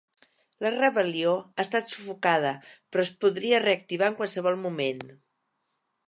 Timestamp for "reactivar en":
3.65-4.17